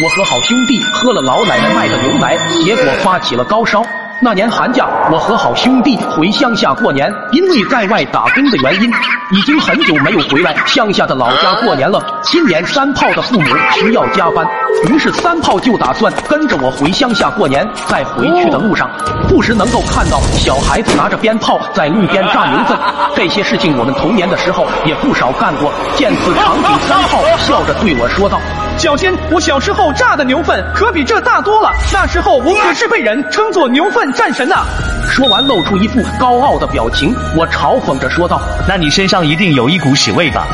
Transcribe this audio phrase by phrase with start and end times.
[0.00, 3.82] 我和好兄弟喝了老奶奶卖的牛奶，结果发起了高烧。
[4.20, 8.88] 那年寒假，我和好兄弟回乡下过年，因为在外打工的原因，
[9.32, 12.00] 已经很久没有回来乡下的老家过年了。
[12.22, 14.46] 今年三炮的父母需要加班，
[14.88, 17.68] 于是三炮就打算跟着我回乡下过年。
[17.88, 18.88] 在回去的路上，
[19.28, 22.78] 不时能够看到小孩子拿着鞭炮在路边炸牛粪，
[23.16, 25.72] 这些事情我们童年的时候也不少干过。
[25.96, 28.40] 见此场景，三炮笑着对我说道。
[28.78, 31.72] 小仙，我小时候炸的牛粪可比这大多了。
[31.92, 34.64] 那时候我可是被人称作牛粪战神呐！
[35.10, 37.12] 说完，露出一副高傲的表情。
[37.36, 40.46] 我嘲讽着说道：“那你身上一定有一股屎味吧？”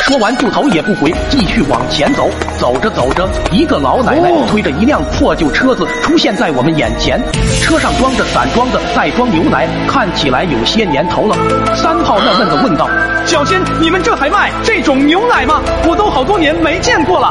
[0.00, 2.28] 说完，就头也不回，继续往前走。
[2.58, 7.20] 走着走着，一个老奶奶推着一辆破旧车子出现在我们眼前，
[7.62, 11.36] 车上装着散装的袋装牛奶，看起来有些年头了。
[11.76, 12.88] 三炮纳闷的问道
[13.24, 15.62] ：“小仙，你们这还卖这种牛奶吗？
[15.86, 17.30] 我都好多年没见过了。”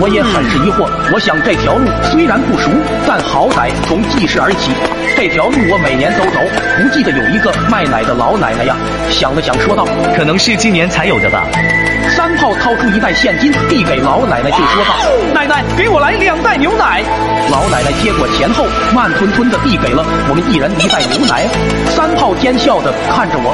[0.00, 0.88] 我也很是疑惑。
[1.12, 2.70] 我想这条路虽然不熟，
[3.06, 4.70] 但好歹从记事而起。
[5.16, 6.40] 这条路我每年都走，
[6.80, 8.76] 不记得有一个卖奶的老奶奶呀。
[9.10, 9.84] 想了想，说道
[10.16, 11.44] ：“可能是今年才有的吧。”
[12.20, 14.94] 三炮掏出一袋现金递给老奶奶，就说道
[15.32, 17.02] ：“奶奶，给我来两袋牛奶。”
[17.50, 21.48] 老奶奶接过钱后，慢吞吞的递给了我们一人一袋牛奶。
[21.96, 23.50] 三炮奸笑的看着我：“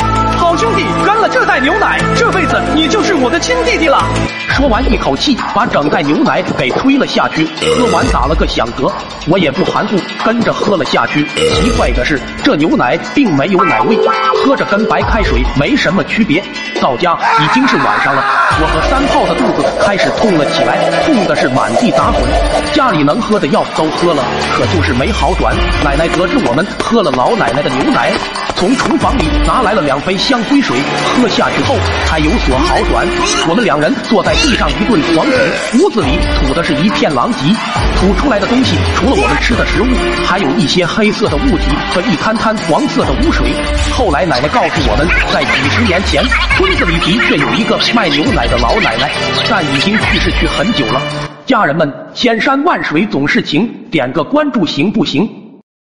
[0.57, 4.03] 兄弟，干了这袋牛奶，这辈子你就是我的亲弟弟了。”
[4.49, 7.47] 说完，一口气把整袋牛奶给推了下去。
[7.79, 8.91] 喝完打了个响嗝，
[9.27, 11.27] 我也不含糊，跟着喝了下去。
[11.27, 13.99] 奇怪的是，这牛奶并没有奶味，
[14.43, 16.43] 喝着跟白开水没什么区别。
[16.81, 18.25] 到家已经是晚上了，
[18.61, 22.66] 我和三炮的肚子开始痛了起来，痛的是满地打滚。
[22.77, 25.57] 家里能喝的药都喝了，可就是没好转。
[25.83, 28.13] 奶奶得知我们喝了老奶奶的牛奶，
[28.55, 30.77] 从厨房里拿来了两杯香灰水，
[31.17, 31.75] 喝下去后
[32.05, 33.09] 才有所好转。
[33.49, 37.47] 我们两人坐在地上一顿狂吐，屋子里吐的是一片狼藉。
[37.97, 39.89] 吐出来的东西除了我们吃的食物，
[40.27, 43.55] 还有一些黑色的物体和一滩滩黄色的污水。
[43.97, 46.23] 后来奶奶告诉我们，在几十年前。
[46.59, 49.11] 村子里的确有一个卖牛奶的老奶奶，
[49.49, 51.36] 但已经去世去很久了。
[51.47, 55.46] 家人们，千山万水总是情，点个关注行不行？